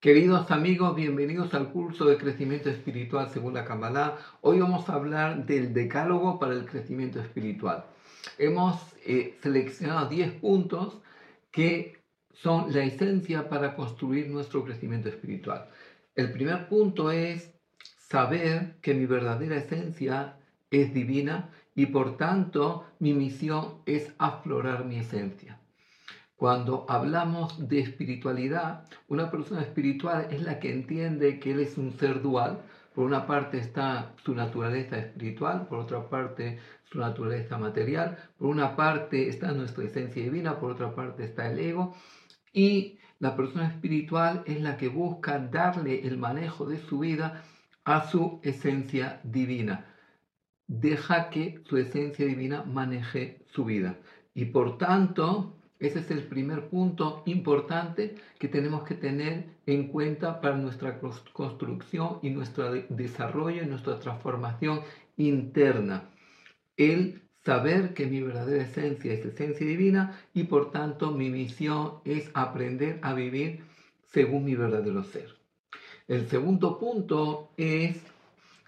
[0.00, 4.16] Queridos amigos, bienvenidos al curso de crecimiento espiritual según la Kabbalah.
[4.40, 7.84] Hoy vamos a hablar del decálogo para el crecimiento espiritual.
[8.38, 11.02] Hemos eh, seleccionado 10 puntos
[11.50, 11.98] que
[12.32, 15.68] son la esencia para construir nuestro crecimiento espiritual.
[16.14, 17.52] El primer punto es
[17.98, 20.38] saber que mi verdadera esencia
[20.70, 25.59] es divina y por tanto mi misión es aflorar mi esencia.
[26.40, 31.92] Cuando hablamos de espiritualidad, una persona espiritual es la que entiende que él es un
[31.92, 32.62] ser dual.
[32.94, 38.74] Por una parte está su naturaleza espiritual, por otra parte su naturaleza material, por una
[38.74, 41.94] parte está nuestra esencia divina, por otra parte está el ego.
[42.54, 47.44] Y la persona espiritual es la que busca darle el manejo de su vida
[47.84, 49.94] a su esencia divina.
[50.66, 53.98] Deja que su esencia divina maneje su vida.
[54.32, 60.40] Y por tanto, ese es el primer punto importante que tenemos que tener en cuenta
[60.42, 61.00] para nuestra
[61.32, 64.82] construcción y nuestro desarrollo y nuestra transformación
[65.16, 66.10] interna.
[66.76, 72.30] El saber que mi verdadera esencia es esencia divina y por tanto mi misión es
[72.34, 73.64] aprender a vivir
[74.12, 75.34] según mi verdadero ser.
[76.08, 78.02] El segundo punto es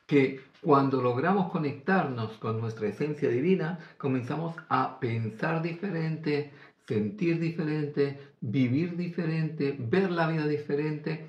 [0.07, 6.53] que cuando logramos conectarnos con nuestra esencia divina, comenzamos a pensar diferente,
[6.87, 11.27] sentir diferente, vivir diferente, ver la vida diferente.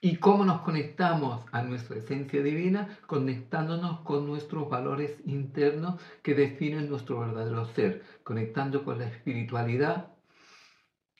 [0.00, 2.98] ¿Y cómo nos conectamos a nuestra esencia divina?
[3.06, 10.12] Conectándonos con nuestros valores internos que definen nuestro verdadero ser, conectando con la espiritualidad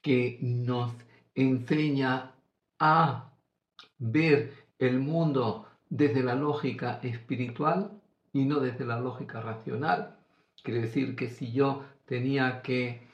[0.02, 0.92] que nos
[1.34, 2.34] enseña
[2.78, 3.32] a
[3.98, 8.00] ver el mundo desde la lógica espiritual
[8.32, 10.16] y no desde la lógica racional.
[10.62, 13.05] Quiere decir que si yo tenía que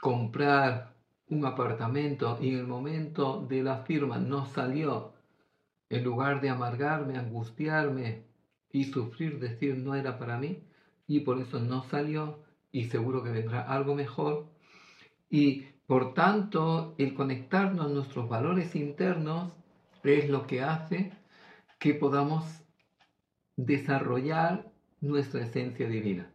[0.00, 0.94] comprar
[1.28, 5.12] un apartamento y en el momento de la firma no salió,
[5.88, 8.24] en lugar de amargarme, angustiarme
[8.72, 10.62] y sufrir, decir no era para mí,
[11.06, 12.40] y por eso no salió
[12.72, 14.46] y seguro que vendrá algo mejor.
[15.28, 19.52] Y por tanto, el conectarnos a nuestros valores internos
[20.04, 21.12] es lo que hace
[21.78, 22.44] que podamos
[23.56, 26.29] desarrollar nuestra esencia divina.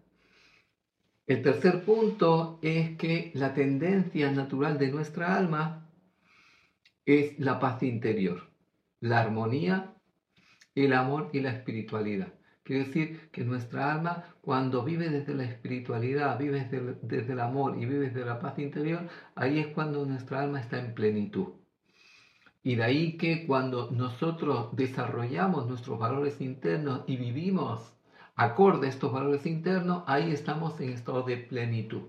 [1.27, 5.89] El tercer punto es que la tendencia natural de nuestra alma
[7.03, 8.43] es la paz interior,
[8.99, 9.95] la armonía,
[10.75, 12.33] el amor y la espiritualidad.
[12.61, 16.67] Quiere decir que nuestra alma, cuando vive desde la espiritualidad, vive
[17.01, 20.79] desde, el amor y vive desde la paz interior, ahí es cuando nuestra alma está
[20.79, 21.53] en plenitud.
[22.61, 27.94] Y de ahí que cuando nosotros desarrollamos nuestros valores internos y vivimos
[28.35, 32.03] acorde a estos valores internos, ahí estamos en estado de plenitud.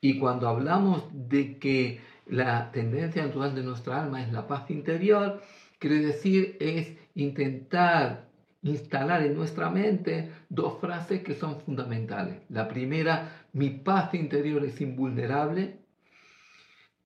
[0.00, 5.42] Y cuando hablamos de que la tendencia natural de nuestra alma es la paz interior,
[5.78, 8.28] quiere decir es intentar
[8.62, 12.36] instalar en nuestra mente dos frases que son fundamentales.
[12.48, 15.78] La primera, mi paz interior es invulnerable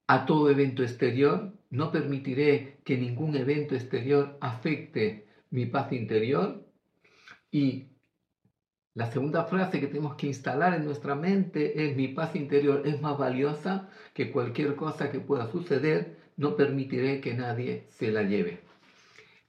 [0.07, 1.53] a todo evento exterior.
[1.71, 6.65] No permitiré que ningún evento exterior afecte mi paz interior.
[7.51, 7.89] Y
[8.99, 13.01] la segunda frase que tenemos que instalar en nuestra mente es mi paz interior es
[13.01, 18.59] más valiosa que cualquier cosa que pueda suceder, no permitiré que nadie se la lleve.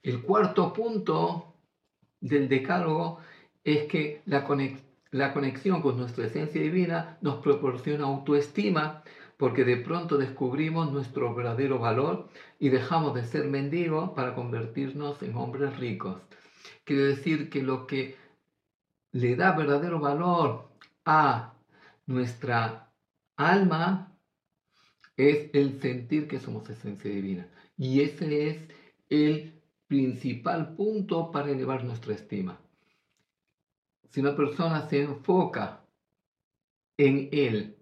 [0.04, 1.56] El cuarto punto
[2.20, 3.18] del decálogo
[3.64, 4.46] es que la,
[5.10, 9.02] la conexión con nuestra esencia divina nos proporciona autoestima
[9.36, 12.28] porque de pronto descubrimos nuestro verdadero valor
[12.60, 16.18] y dejamos de ser mendigos para convertirnos en hombres ricos.
[16.84, 18.20] Quiere decir que lo que
[19.12, 20.70] le da verdadero valor
[21.04, 21.54] a
[22.06, 22.92] nuestra
[23.36, 24.16] alma
[25.16, 27.48] es el sentir que somos esencia divina.
[27.76, 28.68] Y ese es
[29.08, 32.60] el principal punto para elevar nuestra estima.
[34.08, 35.84] Si una persona se enfoca
[36.96, 37.76] en él,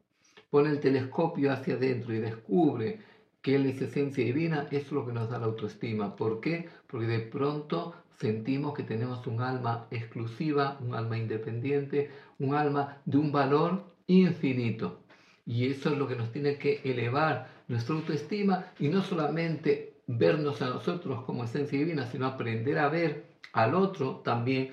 [0.50, 3.00] pone el telescopio hacia adentro y descubre
[3.42, 6.16] que es esencia divina, es lo que nos da la autoestima.
[6.16, 6.68] ¿Por qué?
[6.86, 13.18] Porque de pronto sentimos que tenemos un alma exclusiva, un alma independiente, un alma de
[13.18, 15.00] un valor infinito.
[15.46, 20.60] Y eso es lo que nos tiene que elevar nuestra autoestima y no solamente vernos
[20.62, 24.70] a nosotros como esencia divina, sino aprender a ver al otro también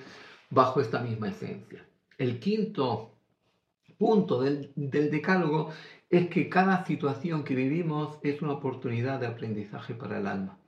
[0.50, 1.86] bajo esta misma esencia.
[2.18, 3.12] El quinto
[3.98, 5.70] punto del, del decálogo
[6.10, 10.58] es que cada situación que vivimos es una oportunidad de aprendizaje para el alma.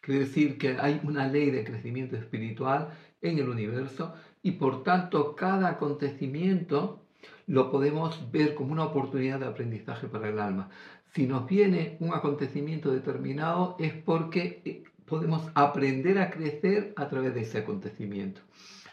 [0.00, 2.90] Quiere decir que hay una ley de crecimiento espiritual
[3.20, 7.02] en el universo y por tanto cada acontecimiento
[7.46, 10.70] lo podemos ver como una oportunidad de aprendizaje para el alma.
[11.14, 17.42] Si nos viene un acontecimiento determinado es porque, podemos aprender a crecer a través de
[17.42, 18.40] ese acontecimiento.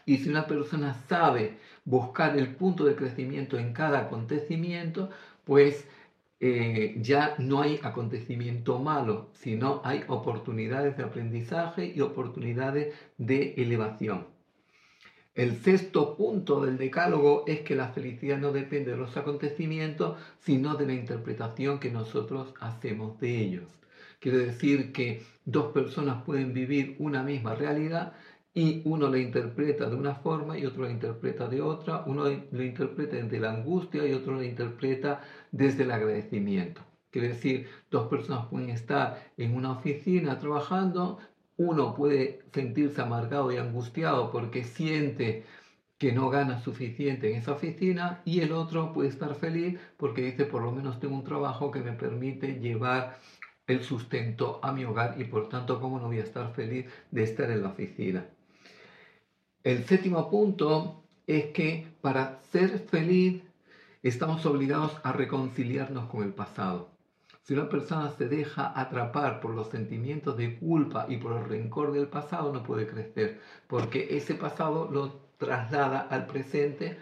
[0.06, 5.12] Y si una persona sabe buscar el punto de crecimiento en cada acontecimiento,
[5.50, 5.88] pues
[6.40, 14.28] eh, ya no hay acontecimiento malo, sino hay oportunidades de aprendizaje y oportunidades de elevación.
[15.34, 20.75] El sexto punto del decálogo es que la felicidad no depende de los acontecimientos, sino
[20.75, 23.80] de la interpretación que nosotros hacemos de ellos.
[24.19, 28.13] Quiere decir que dos personas pueden vivir una misma realidad
[28.54, 32.63] y uno la interpreta de una forma y otro la interpreta de otra, uno lo
[32.63, 36.81] interpreta desde la angustia y otro lo interpreta desde el agradecimiento.
[37.12, 41.19] Quiere decir, dos personas pueden estar en una oficina trabajando,
[41.57, 45.46] uno puede sentirse amargado y angustiado porque siente
[45.98, 50.46] que no gana suficiente en esa oficina y el otro puede estar feliz porque dice
[50.46, 53.18] por lo menos tengo un trabajo que me permite llevar
[53.68, 57.24] el sustento a mi hogar y por tanto cómo no voy a estar feliz de
[57.24, 58.30] estar en la oficina.
[59.64, 63.44] El séptimo punto es que para ser feliz
[64.02, 66.92] estamos obligados a reconciliarnos con el pasado.
[67.44, 71.92] Si una persona se deja atrapar por los sentimientos de culpa y por el rencor
[71.92, 76.98] del pasado, no puede crecer, porque ese pasado lo traslada al presente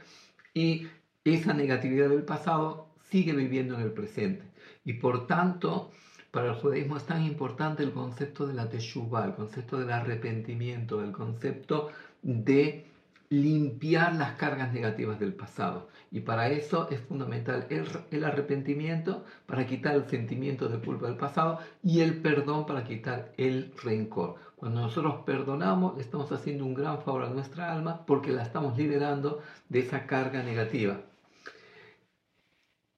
[0.55, 0.87] y
[1.25, 4.45] esa negatividad del pasado sigue viviendo en el presente.
[4.83, 5.91] Y por tanto,
[6.31, 11.03] para el judaísmo es tan importante el concepto de la teshuva, el concepto del arrepentimiento,
[11.03, 11.89] el concepto
[12.21, 12.87] de
[13.29, 15.89] limpiar las cargas negativas del pasado.
[16.11, 21.59] Y para eso es fundamental el, arrepentimiento, para quitar el sentimiento de culpa del pasado,
[21.83, 24.35] y el perdón para quitar el rencor.
[24.55, 29.41] Cuando nosotros perdonamos, estamos haciendo un gran favor a nuestra alma porque la estamos liberando
[29.69, 31.01] de esa carga negativa.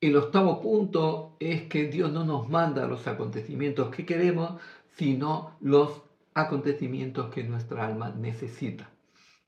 [0.01, 4.61] El octavo punto es que Dios no nos manda los acontecimientos que queremos,
[4.95, 6.01] sino los
[6.33, 8.89] acontecimientos que nuestra alma necesita.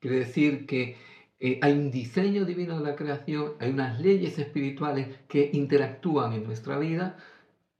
[0.01, 0.98] Quiere decir que
[1.39, 6.44] eh, hay un diseño divino de la creación, hay unas leyes espirituales que interactúan en
[6.44, 7.18] nuestra vida,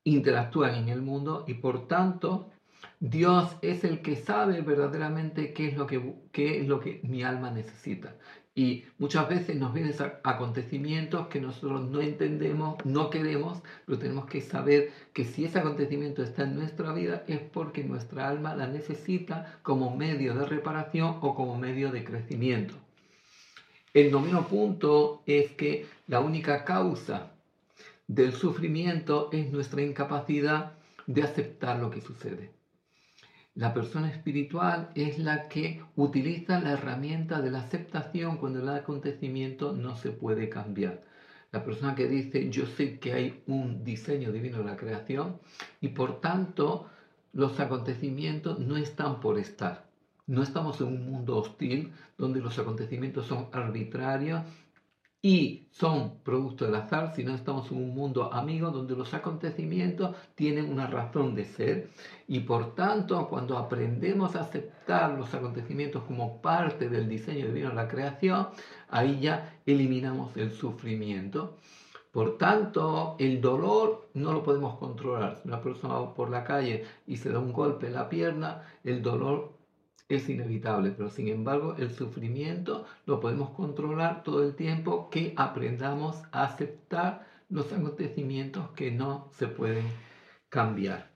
[0.04, 2.52] interactúan en el mundo y por tanto
[3.00, 7.24] Dios es el que sabe verdaderamente qué es lo que, qué es lo que mi
[7.24, 8.16] alma necesita.
[8.54, 14.42] Y muchas veces nos vienen acontecimientos que nosotros no entendemos, no queremos, pero tenemos que
[14.42, 19.60] saber que si ese acontecimiento está en nuestra vida es porque nuestra alma la necesita
[19.64, 22.76] como medio de reparación o como medio de crecimiento.
[23.94, 27.32] El noveno punto es que la única causa
[28.08, 30.74] del sufrimiento es nuestra incapacidad
[31.08, 32.52] de aceptar lo que sucede.
[33.56, 39.74] La persona espiritual es la que utiliza la herramienta de la aceptación cuando el acontecimiento
[39.74, 41.04] no se puede cambiar.
[41.52, 45.42] La persona que dice, yo sé que hay un diseño divino de la creación
[45.82, 46.90] y por tanto
[47.34, 49.86] los acontecimientos no están por estar.
[50.28, 54.44] No estamos en un mundo hostil donde los acontecimientos son arbitrarios
[55.22, 60.72] y son producto del azar, sino estamos en un mundo amigo donde los acontecimientos tienen
[60.72, 61.90] una razón de ser
[62.28, 67.76] y por tanto cuando aprendemos a aceptar los acontecimientos como parte del diseño divino de
[67.76, 68.48] la creación,
[68.90, 71.58] ahí ya eliminamos el sufrimiento.
[72.12, 75.38] Por tanto, el dolor no lo podemos controlar.
[75.38, 78.64] Si una persona va por la calle y se da un golpe en la pierna,
[78.84, 79.51] el dolor
[80.16, 86.22] es inevitable, pero sin embargo el sufrimiento lo podemos controlar todo el tiempo que aprendamos
[86.32, 89.86] a aceptar los acontecimientos que no se pueden
[90.50, 91.12] cambiar.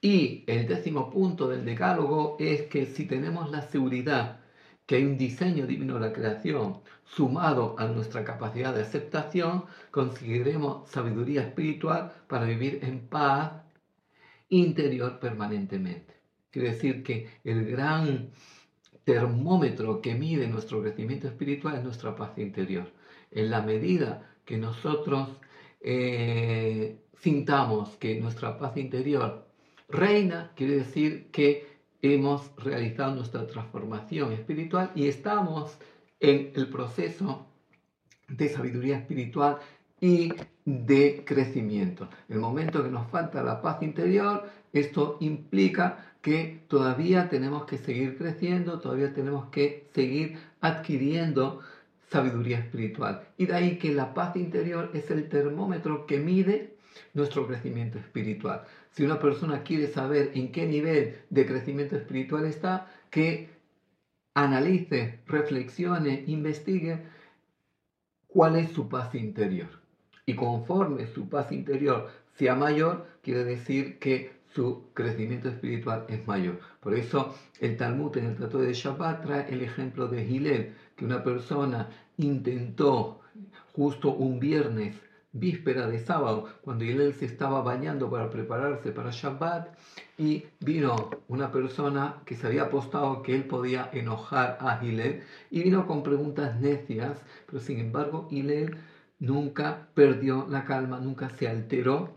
[0.00, 4.40] Y el décimo punto del decálogo es que si tenemos la seguridad
[4.86, 10.90] que hay un diseño divino de la creación sumado a nuestra capacidad de aceptación, conseguiremos
[10.90, 13.52] sabiduría espiritual para vivir en paz
[14.48, 16.21] interior permanentemente.
[16.52, 18.30] Quiere decir que el gran
[19.04, 22.92] termómetro que mide nuestro crecimiento espiritual es nuestra paz interior.
[23.30, 25.30] En la medida que nosotros
[25.80, 29.46] eh, sintamos que nuestra paz interior
[29.88, 35.78] reina, quiere decir que hemos realizado nuestra transformación espiritual y estamos
[36.20, 37.46] en el proceso
[38.28, 39.58] de sabiduría espiritual
[40.00, 40.32] y
[40.64, 42.08] de crecimiento.
[42.28, 47.78] En el momento que nos falta la paz interior, esto implica que todavía tenemos que
[47.78, 51.60] seguir creciendo, todavía tenemos que seguir adquiriendo
[52.10, 53.26] sabiduría espiritual.
[53.36, 56.76] Y de ahí que la paz interior es el termómetro que mide
[57.12, 58.64] nuestro crecimiento espiritual.
[58.92, 63.50] Si una persona quiere saber en qué nivel de crecimiento espiritual está, que
[64.34, 67.00] analice, reflexione, investigue
[68.28, 69.68] cuál es su paz interior.
[70.24, 76.60] Y conforme su paz interior sea mayor, quiere decir que su crecimiento espiritual es mayor.
[76.80, 81.04] Por eso el Talmud en el Tratado de Shabbat trae el ejemplo de Hillel, que
[81.04, 83.20] una persona intentó
[83.72, 84.96] justo un viernes
[85.32, 89.68] víspera de sábado, cuando él se estaba bañando para prepararse para Shabbat,
[90.18, 95.62] y vino una persona que se había apostado que él podía enojar a Hillel, y
[95.62, 98.76] vino con preguntas necias, pero sin embargo Hillel
[99.18, 102.12] nunca perdió la calma, nunca se alteró,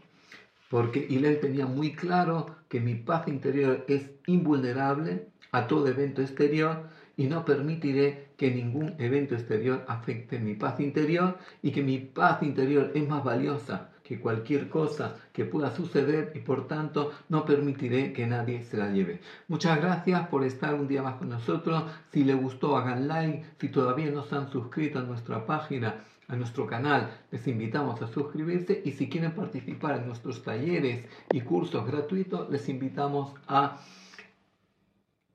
[0.76, 6.90] porque Hillel tenía muy claro que mi paz interior es invulnerable a todo evento exterior,
[7.16, 12.44] y no permitiré que ningún evento exterior afecte mi paz interior y que mi paz
[12.44, 18.12] interior es más valiosa que cualquier cosa que pueda suceder y por tanto no permitiré
[18.12, 19.22] que nadie se la lleve.
[19.48, 21.86] Muchas gracias por estar un día más con nosotros.
[22.12, 23.46] Si les gustó, hagan like.
[23.62, 27.10] Si todavía no se han suscrito a nuestra página, a nuestro canal.
[27.32, 32.68] Les invitamos a suscribirse y si quieren participar en nuestros talleres y cursos gratuitos, les
[32.70, 33.78] invitamos a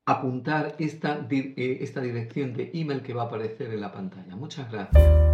[0.07, 4.35] apuntar esta, eh, esta dirección de email que va a aparecer en la pantalla.
[4.35, 5.31] Muchas gracias.